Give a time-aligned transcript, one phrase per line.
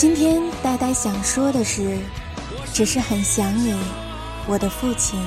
[0.00, 1.98] 今天呆呆想说的是，
[2.72, 3.74] 只是很想你，
[4.46, 5.20] 我的父亲。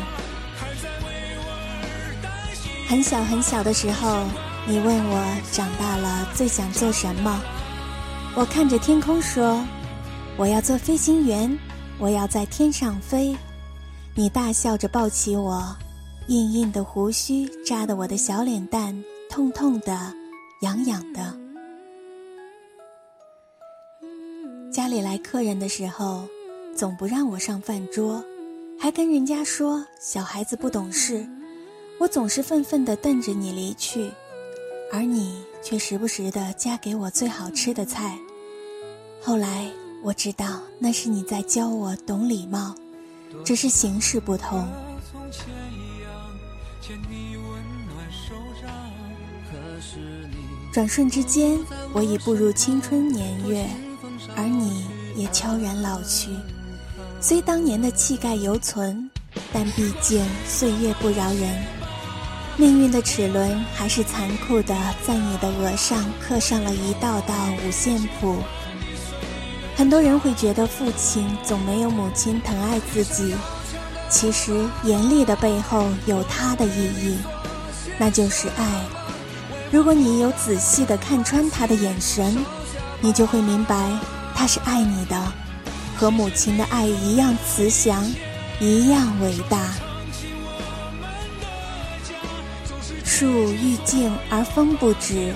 [2.88, 4.24] 很小很小的时候，
[4.66, 7.40] 你问我长大了最想做什么，
[8.34, 9.64] 我看着天空说
[10.38, 11.56] ：“我要做飞行员，
[12.00, 13.38] 我要在天上飞。”
[14.18, 15.64] 你大笑着抱起我，
[16.30, 20.12] 硬硬的胡须扎得我的小脸蛋痛痛的、
[20.62, 21.43] 痒痒的。
[24.74, 26.28] 家里来客人的时候，
[26.76, 28.26] 总不让我上饭桌，
[28.80, 31.24] 还跟人家说小孩子不懂事。
[32.00, 34.10] 我总是愤愤地瞪着你离去，
[34.92, 38.18] 而你却时不时地夹给我最好吃的菜。
[39.22, 39.70] 后来
[40.02, 42.74] 我知道那是你在教我懂礼貌，
[43.46, 44.68] 只是形式不同。
[50.74, 51.60] 转瞬之间，
[51.94, 53.70] 我已步入青春年月，
[54.36, 54.86] 而你
[55.16, 56.30] 也悄然老去。
[57.20, 59.10] 虽当年的气概犹存，
[59.54, 61.64] 但毕竟岁月不饶人。
[62.56, 67.34] 命运的齿轮还是残酷的，在你的额上刻上了一道道
[67.66, 68.38] 五线谱。
[69.76, 73.34] 很多人会觉得父亲总没有母亲疼爱自己，
[74.08, 77.18] 其实严厉的背后有他的意义，
[77.98, 78.82] 那就是爱。
[79.72, 82.38] 如果你有仔细的看穿他的眼神，
[83.02, 83.90] 你就会明白，
[84.36, 85.16] 他是爱你的，
[85.98, 88.06] 和母亲的爱一样慈祥，
[88.60, 89.60] 一样伟大。
[93.06, 95.34] 树欲静而风不止，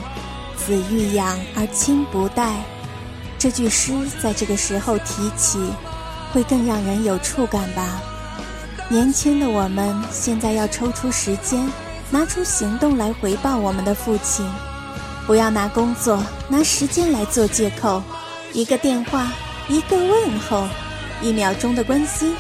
[0.58, 2.56] 子欲养而亲不待。
[3.40, 5.60] 这句诗在这个时候提起，
[6.34, 8.02] 会更让人有触感吧。
[8.90, 11.70] 年轻的我们现在要抽出时间，
[12.10, 14.46] 拿出行动来回报我们的父亲，
[15.26, 18.02] 不要拿工作、拿时间来做借口。
[18.58, 19.32] 一个电话，
[19.70, 20.68] 一个问候，
[21.22, 22.36] 一秒钟的关心，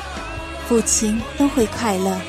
[0.67, 2.19] 父亲都会快乐。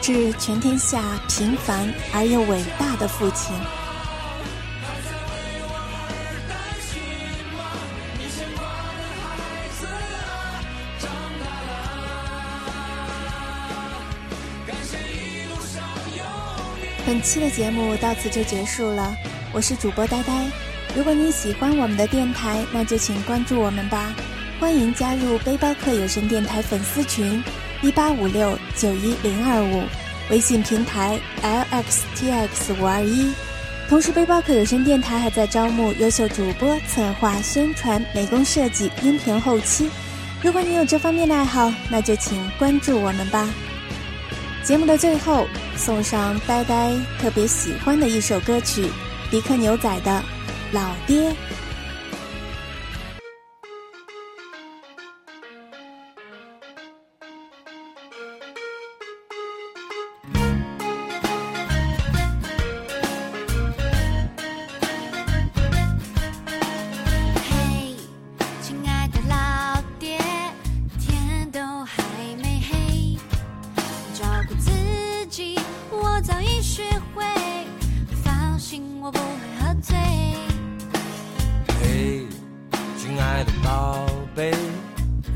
[0.00, 3.52] 致全天下平凡而又伟大的父亲。
[17.04, 19.12] 本期的节目到此就结束了，
[19.58, 20.32] 我是主播呆呆。
[20.94, 24.14] 如果你喜欢我们的电台，那就请关注我们吧。
[24.60, 27.42] 欢迎加入背包客有声电台粉丝群。
[27.82, 29.82] 一八五六九一零二五，
[30.30, 33.32] 微信平台 lxtx 五二一。
[33.88, 39.90] 同时，背包客有声电台还在招募优秀主播、策划、宣传、美工设计、音频后期。
[40.40, 43.44] 如果你有这方面的爱好，那就请关注我们吧。
[44.62, 48.88] 节目的最后，送上呆呆特别喜欢的一首歌曲，
[49.30, 50.22] 迪克牛仔的
[50.72, 51.36] 老爹。
[67.44, 67.94] 嘿
[68.62, 69.47] 亲爱的啦
[81.80, 82.26] 嘿，
[82.96, 84.52] 亲爱的宝贝，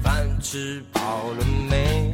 [0.03, 1.01] 饭吃饱
[1.39, 2.13] 了没？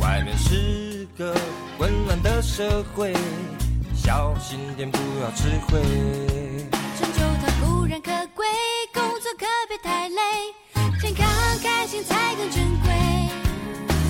[0.00, 1.34] 外面是个
[1.78, 3.14] 混乱的社会，
[3.94, 5.80] 小心点，不要吃亏。
[6.98, 8.46] 成就它固然可贵，
[8.92, 10.20] 工作可别太累。
[11.00, 11.26] 健康
[11.62, 12.92] 开心才更珍贵。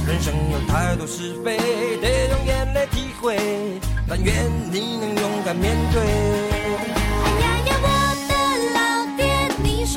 [0.07, 1.57] 人生有太多是非，
[2.01, 3.39] 得用眼泪体会。
[4.09, 4.35] 但愿
[4.71, 7.04] 你能勇敢面对。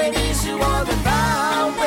[0.00, 1.10] 为你是我的宝
[1.78, 1.82] 贝。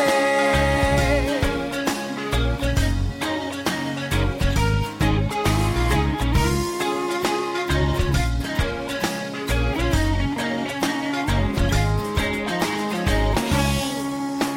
[13.50, 13.52] 嘿，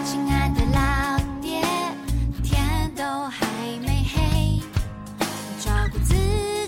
[0.04, 0.78] 亲爱的老
[1.40, 1.62] 爹，
[2.42, 3.46] 天都还
[3.80, 4.60] 没黑，
[5.58, 6.14] 照顾自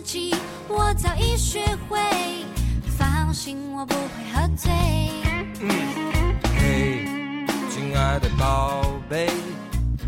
[0.00, 0.34] 己
[0.68, 1.98] 我早已学会，
[2.96, 4.00] 放心我不会
[4.32, 4.72] 喝醉。
[5.60, 6.17] 嘿，
[7.78, 9.28] 亲爱的宝贝，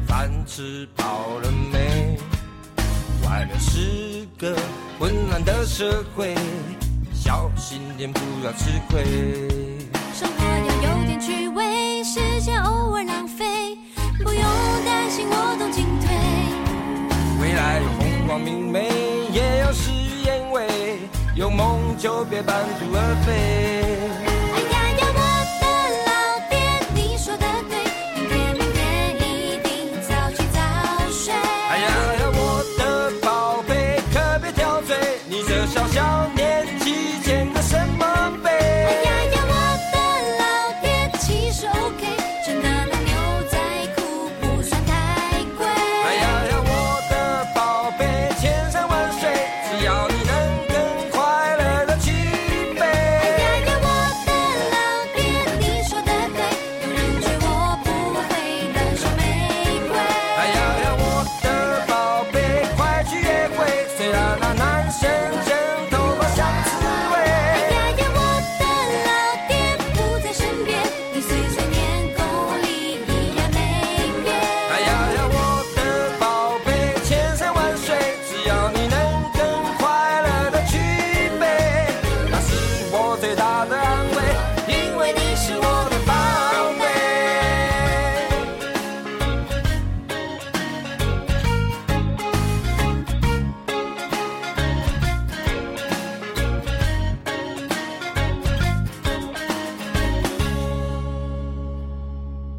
[0.05, 2.19] 饭吃饱了没？
[3.25, 4.57] 外面是个
[4.99, 6.35] 混乱的社会，
[7.15, 9.05] 小心点不要吃亏。
[10.13, 13.79] 生活要有点趣味，时间偶尔浪费，
[14.19, 14.43] 不用
[14.85, 16.11] 担心我懂进退。
[17.41, 18.91] 未来有风光明媚，
[19.33, 20.99] 也有事与愿违，
[21.37, 24.00] 有梦就别半途而废。